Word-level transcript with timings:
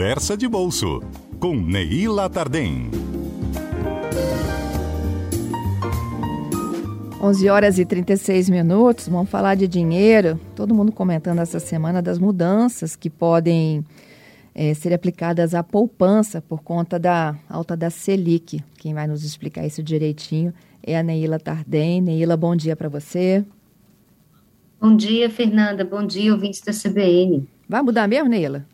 Conversa 0.00 0.34
de 0.34 0.48
Bolso, 0.48 1.02
com 1.38 1.54
Neila 1.54 2.30
Tardem. 2.30 2.90
11 7.20 7.48
horas 7.50 7.78
e 7.78 7.84
36 7.84 8.48
minutos, 8.48 9.08
vamos 9.08 9.28
falar 9.28 9.56
de 9.56 9.68
dinheiro. 9.68 10.40
Todo 10.56 10.74
mundo 10.74 10.90
comentando 10.90 11.40
essa 11.40 11.60
semana 11.60 12.00
das 12.00 12.18
mudanças 12.18 12.96
que 12.96 13.10
podem 13.10 13.84
é, 14.54 14.72
ser 14.72 14.94
aplicadas 14.94 15.54
à 15.54 15.62
poupança 15.62 16.40
por 16.40 16.62
conta 16.62 16.98
da 16.98 17.36
alta 17.46 17.76
da 17.76 17.90
Selic. 17.90 18.64
Quem 18.78 18.94
vai 18.94 19.06
nos 19.06 19.22
explicar 19.22 19.66
isso 19.66 19.82
direitinho 19.82 20.54
é 20.82 20.98
a 20.98 21.02
Neila 21.02 21.38
Tardem. 21.38 22.00
Neila, 22.00 22.38
bom 22.38 22.56
dia 22.56 22.74
para 22.74 22.88
você. 22.88 23.44
Bom 24.80 24.96
dia, 24.96 25.28
Fernanda. 25.28 25.84
Bom 25.84 26.06
dia, 26.06 26.32
ouvintes 26.32 26.62
da 26.62 26.72
CBN. 26.72 27.46
Vai 27.68 27.82
mudar 27.82 28.08
mesmo, 28.08 28.30
Neila? 28.30 28.64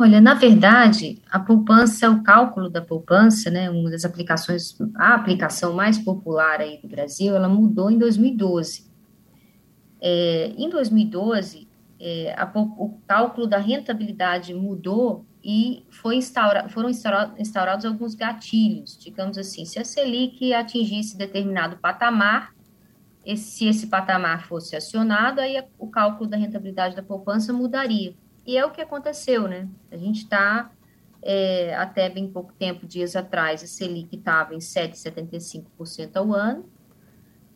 Olha, 0.00 0.20
na 0.20 0.34
verdade, 0.34 1.20
a 1.28 1.40
poupança, 1.40 2.08
o 2.08 2.22
cálculo 2.22 2.70
da 2.70 2.80
poupança, 2.80 3.50
né, 3.50 3.68
uma 3.68 3.90
das 3.90 4.04
aplicações, 4.04 4.78
a 4.94 5.14
aplicação 5.14 5.72
mais 5.72 5.98
popular 5.98 6.60
aí 6.60 6.80
do 6.80 6.86
Brasil, 6.86 7.34
ela 7.34 7.48
mudou 7.48 7.90
em 7.90 7.98
2012. 7.98 8.88
É, 10.00 10.52
em 10.56 10.70
2012, 10.70 11.66
é, 11.98 12.32
a, 12.38 12.48
o 12.54 13.00
cálculo 13.08 13.48
da 13.48 13.58
rentabilidade 13.58 14.54
mudou 14.54 15.26
e 15.42 15.84
foi 15.90 16.14
instaura, 16.14 16.68
foram 16.68 16.88
instaura, 16.88 17.34
instaurados 17.36 17.84
alguns 17.84 18.14
gatilhos, 18.14 18.96
digamos 18.96 19.36
assim, 19.36 19.64
se 19.64 19.80
a 19.80 19.84
Selic 19.84 20.54
atingisse 20.54 21.18
determinado 21.18 21.76
patamar, 21.78 22.54
esse, 23.26 23.50
se 23.50 23.66
esse 23.66 23.88
patamar 23.88 24.46
fosse 24.46 24.76
acionado, 24.76 25.40
aí 25.40 25.60
o 25.76 25.88
cálculo 25.88 26.30
da 26.30 26.36
rentabilidade 26.36 26.94
da 26.94 27.02
poupança 27.02 27.52
mudaria. 27.52 28.14
E 28.48 28.56
é 28.56 28.64
o 28.64 28.70
que 28.70 28.80
aconteceu, 28.80 29.46
né? 29.46 29.68
A 29.92 29.96
gente 29.98 30.22
está, 30.22 30.72
é, 31.20 31.76
até 31.76 32.08
bem 32.08 32.26
pouco 32.26 32.50
tempo, 32.54 32.86
dias 32.86 33.14
atrás, 33.14 33.62
a 33.62 33.66
Selic 33.66 34.16
estava 34.16 34.54
em 34.54 34.58
7,75% 34.58 36.16
ao 36.16 36.32
ano, 36.32 36.66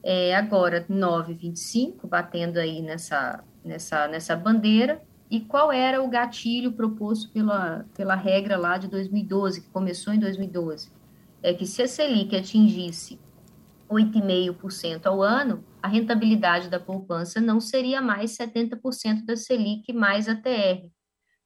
é, 0.02 0.36
agora 0.36 0.84
9,25%, 0.90 2.06
batendo 2.06 2.58
aí 2.58 2.82
nessa, 2.82 3.42
nessa, 3.64 4.06
nessa 4.06 4.36
bandeira. 4.36 5.00
E 5.30 5.40
qual 5.40 5.72
era 5.72 6.02
o 6.02 6.10
gatilho 6.10 6.72
proposto 6.72 7.32
pela, 7.32 7.86
pela 7.94 8.14
regra 8.14 8.58
lá 8.58 8.77
de 8.77 8.86
2012, 8.86 9.62
que 9.62 9.70
começou 9.70 10.12
em 10.12 10.18
2012? 10.18 10.92
É 11.42 11.54
que 11.54 11.64
se 11.64 11.80
a 11.80 11.88
Selic 11.88 12.36
atingisse 12.36 13.18
8,5% 13.88 15.06
ao 15.06 15.22
ano, 15.22 15.64
a 15.83 15.88
rentabilidade 15.88 16.70
da 16.70 16.78
poupança 16.78 17.41
não 17.41 17.61
seria 17.61 18.00
mais 18.00 18.36
70% 18.36 19.25
da 19.25 19.36
Selic 19.36 19.92
mais 19.92 20.28
a 20.28 20.36
TR. 20.36 20.89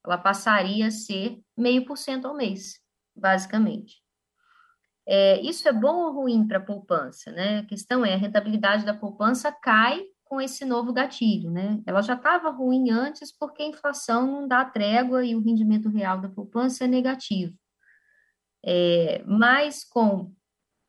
Ela 0.04 0.18
passaria 0.18 0.86
a 0.86 0.90
ser 0.90 1.40
0,5% 1.58 2.26
ao 2.26 2.36
mês, 2.36 2.78
basicamente. 3.14 4.02
É, 5.08 5.40
isso 5.40 5.68
é 5.68 5.72
bom 5.72 6.04
ou 6.04 6.12
ruim 6.12 6.46
para 6.46 6.58
a 6.58 6.64
poupança? 6.64 7.30
Né? 7.30 7.60
A 7.60 7.64
questão 7.64 8.04
é, 8.04 8.14
a 8.14 8.18
rentabilidade 8.18 8.84
da 8.84 8.92
poupança 8.92 9.50
cai 9.50 10.04
com 10.24 10.40
esse 10.40 10.64
novo 10.64 10.92
gatilho. 10.92 11.50
Né? 11.50 11.80
Ela 11.86 12.02
já 12.02 12.14
estava 12.14 12.50
ruim 12.50 12.90
antes 12.90 13.32
porque 13.36 13.62
a 13.62 13.66
inflação 13.66 14.26
não 14.26 14.46
dá 14.46 14.64
trégua 14.64 15.24
e 15.24 15.34
o 15.34 15.40
rendimento 15.40 15.88
real 15.88 16.20
da 16.20 16.28
poupança 16.28 16.84
é 16.84 16.88
negativo. 16.88 17.56
É, 18.64 19.22
mas 19.24 19.84
com 19.84 20.32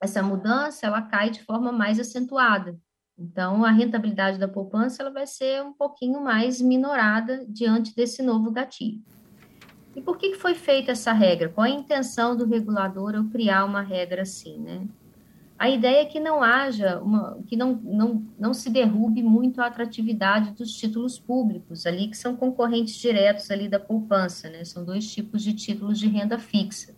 essa 0.02 0.22
mudança, 0.22 0.86
ela 0.86 1.02
cai 1.02 1.30
de 1.30 1.44
forma 1.44 1.72
mais 1.72 2.00
acentuada. 2.00 2.78
Então, 3.18 3.66
a 3.66 3.72
rentabilidade 3.72 4.38
da 4.38 4.48
poupança 4.48 5.02
ela 5.02 5.12
vai 5.12 5.26
ser 5.26 5.64
um 5.64 5.74
pouquinho 5.74 6.22
mais 6.22 6.62
minorada 6.62 7.44
diante 7.50 7.96
desse 7.96 8.22
novo 8.22 8.52
gatilho. 8.52 9.02
E 9.96 10.02
por 10.02 10.18
que, 10.18 10.36
foi 10.36 10.54
feita 10.54 10.92
essa 10.92 11.12
regra? 11.12 11.50
Qual 11.50 11.66
a 11.66 11.70
intenção 11.70 12.38
do 12.38 12.46
regulador 12.46 13.16
ao 13.16 13.24
criar 13.26 13.66
uma 13.66 13.82
regra 13.82 14.22
assim, 14.22 14.60
né? 14.60 14.88
A 15.58 15.72
ideia 15.72 16.04
é 16.04 16.06
que 16.06 16.20
não 16.20 16.44
haja 16.44 17.00
uma, 17.00 17.40
que 17.48 17.56
não, 17.56 17.74
não, 17.74 18.24
não 18.38 18.54
se 18.54 18.70
derrube 18.70 19.24
muito 19.24 19.60
a 19.60 19.66
atratividade 19.66 20.52
dos 20.52 20.72
títulos 20.74 21.18
públicos 21.18 21.88
ali, 21.88 22.08
que 22.10 22.16
são 22.16 22.36
concorrentes 22.36 22.94
diretos 22.94 23.50
ali 23.50 23.68
da 23.68 23.80
poupança, 23.80 24.52
né? 24.52 24.64
São 24.64 24.86
dois 24.86 25.12
tipos 25.12 25.42
de 25.42 25.54
títulos 25.54 25.98
de 25.98 26.08
renda 26.08 26.38
fixa. 26.38 26.94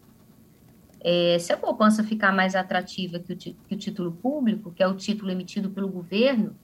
É, 1.01 1.39
se 1.39 1.53
a 1.53 1.57
poupança 1.57 2.03
ficar 2.03 2.33
mais 2.33 2.55
atrativa 2.55 3.19
que 3.19 3.33
o, 3.33 3.37
que 3.37 3.55
o, 3.71 3.77
título 3.77 4.11
público, 4.11 4.71
que 4.71 4.83
é 4.83 4.87
o 4.87 4.95
título 4.95 5.31
emitido 5.31 5.69
pelo 5.69 5.87
governo, 5.87 6.55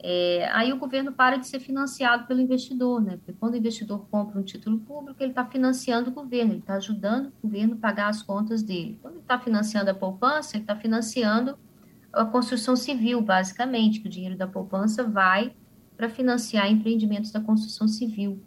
é, 0.00 0.48
aí 0.52 0.72
o 0.72 0.78
governo 0.78 1.12
para 1.12 1.36
de 1.36 1.46
ser 1.46 1.58
financiado 1.58 2.26
pelo 2.26 2.40
investidor, 2.40 3.02
né? 3.02 3.16
Porque 3.16 3.32
quando 3.32 3.54
o 3.54 3.56
investidor 3.56 4.06
compra 4.10 4.38
um 4.38 4.42
título 4.44 4.78
público, 4.78 5.20
ele 5.20 5.30
está 5.30 5.44
financiando 5.44 6.10
o 6.10 6.12
governo, 6.12 6.52
ele 6.52 6.60
está 6.60 6.74
ajudando 6.74 7.26
o 7.26 7.32
governo 7.42 7.74
a 7.74 7.78
pagar 7.78 8.08
as 8.08 8.22
contas 8.22 8.62
dele. 8.62 8.98
Quando 9.02 9.14
ele 9.14 9.22
está 9.22 9.38
financiando 9.38 9.90
a 9.90 9.94
poupança, 9.94 10.56
ele 10.56 10.62
está 10.62 10.76
financiando 10.76 11.58
a 12.12 12.24
construção 12.24 12.76
civil, 12.76 13.20
basicamente, 13.20 14.00
que 14.00 14.06
o 14.06 14.10
dinheiro 14.10 14.36
da 14.36 14.46
poupança 14.46 15.02
vai 15.02 15.52
para 15.96 16.08
financiar 16.08 16.70
empreendimentos 16.70 17.32
da 17.32 17.40
construção 17.40 17.88
civil. 17.88 18.40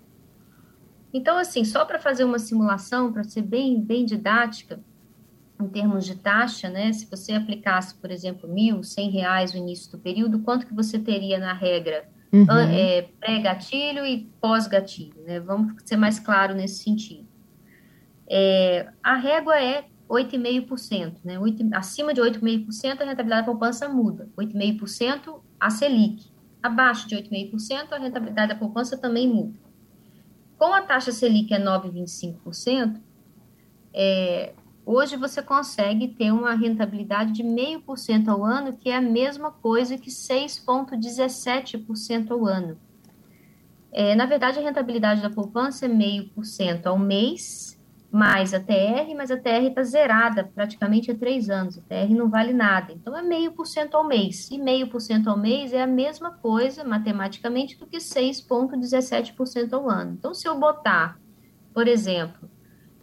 Então, 1.13 1.37
assim, 1.37 1.65
só 1.65 1.83
para 1.83 1.99
fazer 1.99 2.23
uma 2.23 2.39
simulação, 2.39 3.11
para 3.11 3.23
ser 3.23 3.41
bem, 3.41 3.81
bem 3.81 4.05
didática, 4.05 4.79
em 5.61 5.67
termos 5.69 6.05
de 6.05 6.15
taxa, 6.15 6.69
né? 6.69 6.91
Se 6.91 7.05
você 7.09 7.33
aplicasse, 7.33 7.95
por 7.95 8.11
exemplo, 8.11 8.49
mil, 8.49 8.83
cem 8.83 9.09
reais 9.09 9.53
no 9.53 9.59
início 9.59 9.91
do 9.91 9.97
período, 9.97 10.39
quanto 10.39 10.65
que 10.65 10.73
você 10.73 10.99
teria 10.99 11.39
na 11.39 11.53
regra 11.53 12.05
uhum. 12.31 12.45
é, 12.49 13.07
pré-gatilho 13.19 14.05
e 14.05 14.29
pós-gatilho, 14.39 15.21
né? 15.25 15.39
Vamos 15.39 15.75
ser 15.85 15.97
mais 15.97 16.19
claro 16.19 16.53
nesse 16.53 16.83
sentido. 16.83 17.27
É, 18.29 18.87
a 19.03 19.15
régua 19.15 19.61
é 19.61 19.85
8,5%, 20.09 21.17
né? 21.23 21.39
8, 21.39 21.69
acima 21.73 22.13
de 22.13 22.21
8,5% 22.21 23.01
a 23.01 23.05
rentabilidade 23.05 23.41
da 23.41 23.43
poupança 23.43 23.87
muda. 23.87 24.29
8,5% 24.37 25.39
a 25.59 25.69
Selic. 25.69 26.29
Abaixo 26.61 27.07
de 27.07 27.15
8,5% 27.15 27.91
a 27.91 27.97
rentabilidade 27.97 28.53
da 28.53 28.59
poupança 28.59 28.97
também 28.97 29.27
muda. 29.27 29.53
Com 30.57 30.73
a 30.73 30.81
taxa 30.81 31.11
Selic 31.11 31.53
é 31.53 31.59
9,25%, 31.59 33.01
é, 33.93 34.53
Hoje 34.85 35.15
você 35.15 35.41
consegue 35.41 36.07
ter 36.07 36.31
uma 36.31 36.53
rentabilidade 36.53 37.33
de 37.33 37.43
0,5% 37.43 38.27
ao 38.27 38.43
ano, 38.43 38.73
que 38.73 38.89
é 38.89 38.97
a 38.97 39.01
mesma 39.01 39.51
coisa 39.51 39.97
que 39.97 40.09
6,17% 40.09 42.31
ao 42.31 42.45
ano. 42.45 42.77
É, 43.91 44.15
na 44.15 44.25
verdade, 44.25 44.57
a 44.57 44.61
rentabilidade 44.61 45.21
da 45.21 45.29
poupança 45.29 45.85
é 45.85 45.89
0,5% 45.89 46.87
ao 46.87 46.97
mês, 46.97 47.79
mais 48.11 48.53
a 48.53 48.59
TR, 48.59 49.15
mas 49.15 49.31
a 49.31 49.37
TR 49.37 49.67
está 49.69 49.83
zerada 49.83 50.43
praticamente 50.43 51.11
há 51.11 51.15
três 51.15 51.49
anos. 51.49 51.77
A 51.77 51.81
TR 51.81 52.13
não 52.13 52.29
vale 52.29 52.51
nada. 52.51 52.91
Então, 52.91 53.15
é 53.15 53.21
0,5% 53.21 53.93
ao 53.93 54.05
mês. 54.05 54.49
E 54.51 54.57
0,5% 54.57 55.27
ao 55.27 55.37
mês 55.37 55.71
é 55.71 55.81
a 55.81 55.87
mesma 55.87 56.31
coisa, 56.31 56.83
matematicamente, 56.83 57.77
do 57.77 57.87
que 57.87 57.97
6,17% 57.97 59.73
ao 59.73 59.89
ano. 59.89 60.15
Então, 60.17 60.33
se 60.33 60.47
eu 60.47 60.59
botar, 60.59 61.17
por 61.73 61.87
exemplo, 61.87 62.50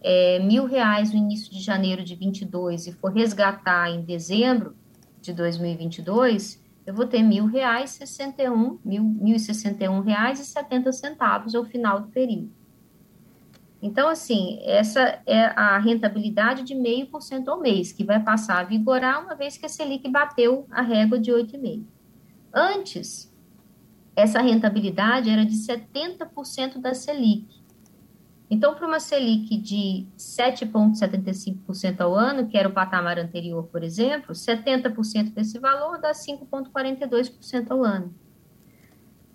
é, 0.03 0.39
mil 0.39 0.65
reais 0.65 1.13
no 1.13 1.19
início 1.19 1.51
de 1.51 1.61
janeiro 1.61 2.05
de 2.05 2.15
22 2.15 2.87
e 2.87 2.93
for 2.93 3.13
resgatar 3.13 3.91
em 3.91 4.03
dezembro 4.03 4.77
de 5.21 5.33
2022, 5.33 6.63
eu 6.87 6.95
vou 6.95 7.07
ter 7.07 7.23
mil 7.23 7.47
reais, 7.47 7.91
61, 7.91 8.79
mil, 8.85 9.03
mil 9.03 9.37
e 9.37 9.39
sessenta 9.39 9.85
e 9.85 9.89
um 9.89 10.01
reais 10.01 10.41
e 10.41 10.45
setenta 10.45 10.91
centavos 10.93 11.55
ao 11.55 11.65
final 11.65 12.01
do 12.01 12.09
período. 12.09 12.51
Então, 13.81 14.09
assim, 14.09 14.59
essa 14.63 15.21
é 15.25 15.47
a 15.55 15.79
rentabilidade 15.79 16.65
de 16.65 16.75
meio 16.75 17.07
por 17.07 17.23
cento 17.23 17.51
ao 17.51 17.61
mês, 17.61 17.93
que 17.93 18.05
vai 18.05 18.21
passar 18.21 18.61
a 18.61 18.65
vigorar 18.65 19.23
uma 19.23 19.37
vez 19.37 19.57
que 19.57 19.67
a 19.67 19.69
Selic 19.69 20.09
bateu 20.09 20.67
a 20.71 20.83
régua 20.83 21.19
de 21.19 21.31
8,5%. 21.31 21.85
Antes, 22.53 23.33
essa 24.17 24.41
rentabilidade 24.41 25.31
era 25.31 25.45
de 25.45 25.55
70% 25.55 26.81
da 26.81 26.93
Selic. 26.93 27.58
Então, 28.51 28.75
para 28.75 28.87
uma 28.87 28.99
Selic 28.99 29.59
de 29.59 30.07
7,75% 30.17 32.01
ao 32.01 32.15
ano, 32.15 32.47
que 32.49 32.57
era 32.57 32.69
o 32.69 32.73
patamar 32.73 33.19
anterior, 33.19 33.65
por 33.65 33.83
exemplo, 33.83 34.35
70% 34.35 35.35
desse 35.35 35.59
valor 35.59 36.01
dá 36.01 36.13
5,42% 36.13 37.71
ao 37.71 37.85
ano. 37.85 38.15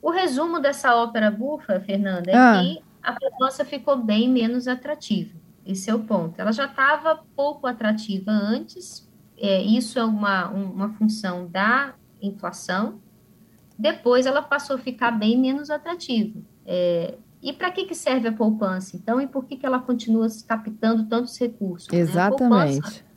O 0.01 0.09
resumo 0.09 0.59
dessa 0.59 0.95
ópera 0.95 1.29
bufa, 1.29 1.79
Fernanda, 1.79 2.31
é 2.31 2.35
ah. 2.35 2.61
que 2.61 2.81
a 3.01 3.13
poupança 3.13 3.63
ficou 3.63 3.97
bem 3.97 4.27
menos 4.27 4.67
atrativa. 4.67 5.37
Esse 5.65 5.89
é 5.89 5.95
o 5.95 5.99
ponto. 5.99 6.39
Ela 6.39 6.51
já 6.51 6.65
estava 6.65 7.23
pouco 7.35 7.67
atrativa 7.67 8.31
antes, 8.31 9.07
é, 9.37 9.61
isso 9.61 9.99
é 9.99 10.03
uma, 10.03 10.49
uma 10.49 10.89
função 10.93 11.47
da 11.47 11.93
inflação. 12.21 12.99
Depois 13.77 14.25
ela 14.25 14.41
passou 14.41 14.75
a 14.75 14.79
ficar 14.79 15.11
bem 15.11 15.37
menos 15.37 15.69
atrativa. 15.69 16.39
É, 16.65 17.17
e 17.43 17.53
para 17.53 17.69
que, 17.69 17.85
que 17.85 17.93
serve 17.93 18.29
a 18.29 18.33
poupança, 18.33 18.95
então, 18.95 19.19
e 19.21 19.27
por 19.27 19.45
que, 19.45 19.57
que 19.57 19.65
ela 19.65 19.79
continua 19.79 20.27
captando 20.47 21.03
tantos 21.05 21.37
recursos? 21.37 21.87
Exatamente. 21.91 22.81
Né? 22.81 23.13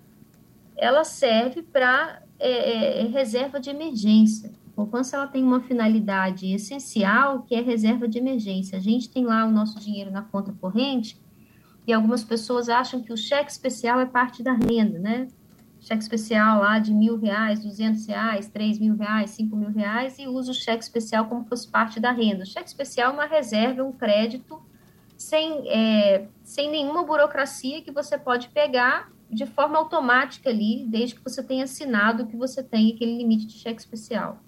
ela 0.76 1.04
serve 1.04 1.62
para 1.62 2.22
é, 2.38 2.50
é, 2.50 3.00
é, 3.00 3.06
reserva 3.06 3.58
de 3.58 3.70
emergência. 3.70 4.52
A 4.66 4.76
poupança 4.76 5.16
ela 5.16 5.26
tem 5.26 5.42
uma 5.42 5.60
finalidade 5.60 6.52
essencial, 6.52 7.42
que 7.42 7.54
é 7.54 7.62
reserva 7.62 8.06
de 8.06 8.18
emergência. 8.18 8.76
A 8.76 8.80
gente 8.80 9.08
tem 9.08 9.24
lá 9.24 9.46
o 9.46 9.50
nosso 9.50 9.80
dinheiro 9.80 10.10
na 10.10 10.22
conta 10.22 10.52
corrente, 10.60 11.18
e 11.86 11.92
algumas 11.92 12.22
pessoas 12.22 12.68
acham 12.68 13.00
que 13.00 13.12
o 13.12 13.16
cheque 13.16 13.50
especial 13.50 14.00
é 14.00 14.06
parte 14.06 14.42
da 14.42 14.52
renda, 14.52 14.98
né? 14.98 15.28
Cheque 15.86 16.02
especial 16.02 16.58
lá 16.62 16.80
de 16.80 16.92
mil 16.92 17.16
reais, 17.16 17.62
duzentos 17.62 18.06
reais, 18.06 18.48
três 18.48 18.76
mil 18.76 18.96
reais, 18.96 19.30
cinco 19.30 19.54
mil 19.54 19.70
reais, 19.70 20.18
e 20.18 20.26
usa 20.26 20.50
o 20.50 20.54
cheque 20.54 20.82
especial 20.82 21.26
como 21.26 21.44
fosse 21.44 21.68
parte 21.68 22.00
da 22.00 22.10
renda. 22.10 22.42
O 22.42 22.46
cheque 22.46 22.66
especial 22.66 23.12
é 23.12 23.14
uma 23.14 23.26
reserva, 23.26 23.84
um 23.84 23.92
crédito 23.92 24.60
sem, 25.16 25.62
é, 25.68 26.26
sem 26.42 26.68
nenhuma 26.72 27.04
burocracia 27.04 27.82
que 27.82 27.92
você 27.92 28.18
pode 28.18 28.48
pegar 28.48 29.12
de 29.30 29.46
forma 29.46 29.78
automática 29.78 30.50
ali, 30.50 30.84
desde 30.88 31.14
que 31.14 31.22
você 31.22 31.40
tenha 31.40 31.62
assinado 31.62 32.26
que 32.26 32.36
você 32.36 32.64
tem 32.64 32.92
aquele 32.92 33.16
limite 33.16 33.46
de 33.46 33.52
cheque 33.52 33.80
especial. 33.80 34.40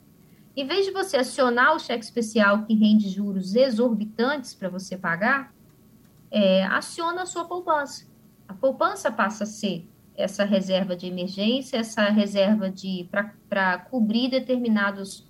Em 0.56 0.67
vez 0.67 0.87
de 0.87 0.90
você 0.90 1.19
acionar 1.19 1.73
o 1.73 1.79
cheque 1.79 2.05
especial 2.05 2.64
que 2.64 2.75
rende 2.75 3.08
juros 3.08 3.55
exorbitantes 3.55 4.55
para 4.55 4.69
você 4.69 4.96
pagar, 4.96 5.55
é, 6.32 6.64
aciona 6.64 7.23
a 7.23 7.26
sua 7.26 7.44
poupança. 7.44 8.08
A 8.49 8.55
poupança 8.55 9.08
passa 9.08 9.44
a 9.44 9.46
ser 9.46 9.88
essa 10.18 10.44
reserva 10.44 10.96
de 10.96 11.06
emergência, 11.06 11.78
essa 11.78 12.10
reserva 12.10 12.68
de 12.68 13.08
para 13.48 13.78
cobrir 13.78 14.28
determinados 14.28 15.26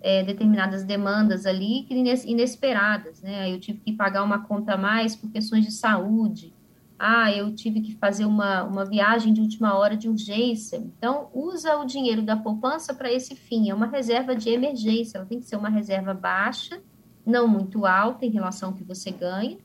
é, 0.00 0.22
determinadas 0.22 0.82
demandas 0.84 1.44
ali 1.44 1.86
inesperadas, 2.24 3.20
né? 3.20 3.52
Eu 3.52 3.60
tive 3.60 3.80
que 3.80 3.92
pagar 3.92 4.22
uma 4.22 4.38
conta 4.46 4.74
a 4.74 4.78
mais 4.78 5.14
por 5.14 5.30
questões 5.30 5.66
de 5.66 5.72
saúde. 5.72 6.54
Ah, 6.98 7.30
eu 7.32 7.54
tive 7.54 7.80
que 7.80 7.96
fazer 7.96 8.24
uma, 8.24 8.62
uma 8.62 8.84
viagem 8.84 9.32
de 9.32 9.40
última 9.40 9.76
hora 9.76 9.96
de 9.96 10.08
urgência. 10.08 10.76
Então, 10.76 11.28
usa 11.34 11.76
o 11.76 11.84
dinheiro 11.84 12.22
da 12.22 12.36
poupança 12.36 12.94
para 12.94 13.12
esse 13.12 13.34
fim. 13.34 13.68
É 13.68 13.74
uma 13.74 13.86
reserva 13.86 14.34
de 14.34 14.48
emergência. 14.48 15.18
Ela 15.18 15.26
tem 15.26 15.40
que 15.40 15.46
ser 15.46 15.56
uma 15.56 15.68
reserva 15.68 16.14
baixa, 16.14 16.80
não 17.26 17.48
muito 17.48 17.84
alta 17.84 18.24
em 18.24 18.30
relação 18.30 18.70
ao 18.70 18.74
que 18.74 18.84
você 18.84 19.10
ganha, 19.10 19.58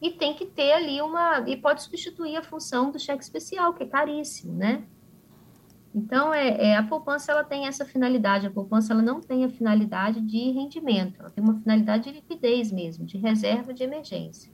e 0.00 0.10
tem 0.10 0.34
que 0.34 0.46
ter 0.46 0.72
ali 0.72 1.00
uma. 1.02 1.40
E 1.48 1.56
pode 1.56 1.82
substituir 1.82 2.36
a 2.36 2.42
função 2.42 2.90
do 2.90 2.98
cheque 2.98 3.22
especial, 3.22 3.74
que 3.74 3.82
é 3.82 3.86
caríssimo, 3.86 4.54
né? 4.54 4.84
Então, 5.94 6.32
é, 6.32 6.68
é, 6.68 6.76
a 6.76 6.82
poupança 6.82 7.32
ela 7.32 7.42
tem 7.42 7.66
essa 7.66 7.84
finalidade. 7.84 8.46
A 8.46 8.50
poupança 8.50 8.92
ela 8.92 9.02
não 9.02 9.20
tem 9.20 9.44
a 9.44 9.48
finalidade 9.48 10.20
de 10.20 10.50
rendimento, 10.50 11.20
ela 11.20 11.30
tem 11.30 11.42
uma 11.42 11.58
finalidade 11.58 12.04
de 12.04 12.16
liquidez 12.16 12.70
mesmo, 12.70 13.04
de 13.04 13.18
reserva 13.18 13.74
de 13.74 13.82
emergência. 13.82 14.52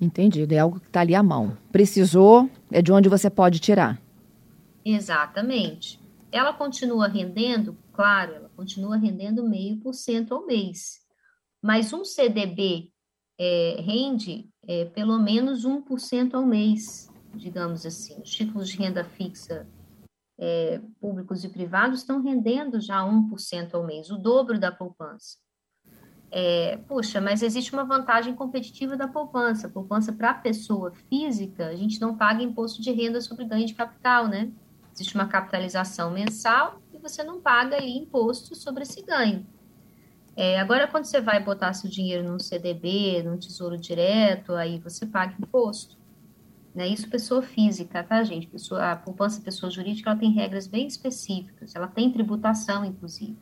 Entendido, 0.00 0.52
é 0.52 0.58
algo 0.58 0.80
que 0.80 0.86
está 0.86 1.00
ali 1.00 1.14
à 1.14 1.22
mão. 1.22 1.56
Precisou, 1.70 2.48
é 2.70 2.82
de 2.82 2.92
onde 2.92 3.08
você 3.08 3.30
pode 3.30 3.60
tirar. 3.60 4.00
Exatamente. 4.84 6.00
Ela 6.32 6.52
continua 6.52 7.06
rendendo, 7.06 7.76
claro, 7.92 8.34
ela 8.34 8.50
continua 8.56 8.96
rendendo 8.96 9.46
meio 9.46 9.76
por 9.78 9.94
cento 9.94 10.34
ao 10.34 10.46
mês. 10.46 11.00
Mas 11.62 11.92
um 11.92 12.04
CDB 12.04 12.90
é, 13.42 13.80
rende 13.80 14.50
é, 14.68 14.84
pelo 14.84 15.18
menos 15.18 15.64
1% 15.64 16.34
ao 16.34 16.44
mês, 16.44 17.10
digamos 17.34 17.86
assim. 17.86 18.20
Os 18.20 18.28
títulos 18.28 18.68
de 18.68 18.76
renda 18.76 19.02
fixa 19.02 19.66
é, 20.38 20.78
públicos 21.00 21.42
e 21.42 21.48
privados 21.48 22.00
estão 22.00 22.20
rendendo 22.22 22.78
já 22.78 23.00
1% 23.02 23.72
ao 23.72 23.86
mês, 23.86 24.10
o 24.10 24.18
dobro 24.18 24.60
da 24.60 24.70
poupança. 24.70 25.38
É, 26.30 26.76
puxa, 26.86 27.18
mas 27.18 27.42
existe 27.42 27.72
uma 27.72 27.82
vantagem 27.82 28.34
competitiva 28.34 28.94
da 28.94 29.08
poupança. 29.08 29.70
Poupança 29.70 30.12
para 30.12 30.34
pessoa 30.34 30.92
física, 31.08 31.68
a 31.68 31.74
gente 31.74 31.98
não 31.98 32.16
paga 32.16 32.42
imposto 32.42 32.82
de 32.82 32.92
renda 32.92 33.22
sobre 33.22 33.46
ganho 33.46 33.66
de 33.66 33.74
capital, 33.74 34.28
né? 34.28 34.52
Existe 34.92 35.14
uma 35.14 35.26
capitalização 35.26 36.10
mensal 36.10 36.80
e 36.92 36.98
você 36.98 37.24
não 37.24 37.40
paga 37.40 37.76
ali 37.76 37.96
imposto 37.96 38.54
sobre 38.54 38.82
esse 38.82 39.02
ganho. 39.02 39.46
É, 40.42 40.58
agora, 40.58 40.88
quando 40.88 41.04
você 41.04 41.20
vai 41.20 41.38
botar 41.38 41.74
seu 41.74 41.90
dinheiro 41.90 42.26
num 42.26 42.38
CDB, 42.38 43.22
num 43.22 43.36
tesouro 43.36 43.76
direto, 43.76 44.54
aí 44.54 44.78
você 44.78 45.04
paga 45.04 45.34
imposto. 45.38 45.98
Né? 46.74 46.88
Isso 46.88 47.10
pessoa 47.10 47.42
física, 47.42 48.02
tá, 48.02 48.24
gente? 48.24 48.46
Pessoa, 48.46 48.92
a 48.92 48.96
poupança 48.96 49.42
pessoa 49.42 49.70
jurídica 49.70 50.08
ela 50.08 50.18
tem 50.18 50.30
regras 50.30 50.66
bem 50.66 50.86
específicas, 50.86 51.76
ela 51.76 51.86
tem 51.86 52.10
tributação, 52.10 52.86
inclusive. 52.86 53.36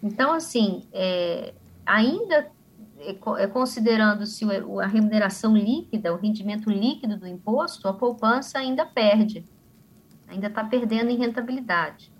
Então, 0.00 0.32
assim, 0.32 0.84
é, 0.92 1.52
ainda 1.84 2.52
é, 3.00 3.10
é, 3.38 3.46
considerando-se 3.48 4.44
a 4.80 4.86
remuneração 4.86 5.56
líquida, 5.56 6.14
o 6.14 6.16
rendimento 6.16 6.70
líquido 6.70 7.16
do 7.16 7.26
imposto, 7.26 7.88
a 7.88 7.92
poupança 7.92 8.60
ainda 8.60 8.86
perde, 8.86 9.44
ainda 10.28 10.46
está 10.46 10.62
perdendo 10.62 11.10
em 11.10 11.16
rentabilidade. 11.16 12.12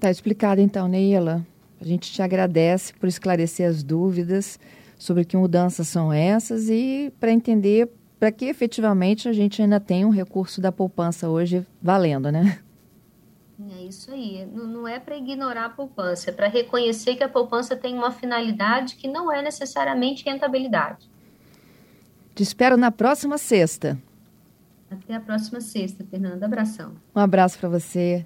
Está 0.00 0.10
explicado 0.10 0.62
então, 0.62 0.88
Neila. 0.88 1.46
A 1.78 1.84
gente 1.84 2.10
te 2.10 2.22
agradece 2.22 2.94
por 2.94 3.06
esclarecer 3.06 3.68
as 3.68 3.82
dúvidas 3.82 4.58
sobre 4.98 5.26
que 5.26 5.36
mudanças 5.36 5.88
são 5.88 6.10
essas 6.10 6.70
e 6.70 7.12
para 7.20 7.30
entender 7.30 7.86
para 8.18 8.32
que 8.32 8.46
efetivamente 8.46 9.28
a 9.28 9.32
gente 9.34 9.60
ainda 9.60 9.78
tem 9.78 10.06
um 10.06 10.08
recurso 10.08 10.58
da 10.58 10.72
poupança 10.72 11.28
hoje 11.28 11.66
valendo, 11.82 12.32
né? 12.32 12.60
É 13.76 13.82
isso 13.82 14.10
aí. 14.10 14.48
Não, 14.50 14.66
não 14.66 14.88
é 14.88 14.98
para 14.98 15.18
ignorar 15.18 15.66
a 15.66 15.68
poupança, 15.68 16.30
é 16.30 16.32
para 16.32 16.48
reconhecer 16.48 17.16
que 17.16 17.22
a 17.22 17.28
poupança 17.28 17.76
tem 17.76 17.94
uma 17.94 18.10
finalidade 18.10 18.96
que 18.96 19.06
não 19.06 19.30
é 19.30 19.42
necessariamente 19.42 20.24
rentabilidade. 20.24 21.10
Te 22.34 22.42
espero 22.42 22.78
na 22.78 22.90
próxima 22.90 23.36
sexta. 23.36 23.98
Até 24.90 25.14
a 25.14 25.20
próxima 25.20 25.60
sexta, 25.60 26.02
Fernanda. 26.10 26.46
Abração. 26.46 26.94
Um 27.14 27.20
abraço 27.20 27.58
para 27.58 27.68
você. 27.68 28.18